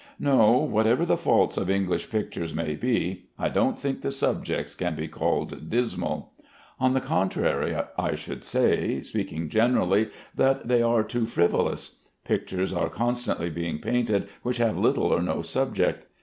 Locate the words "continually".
12.89-13.51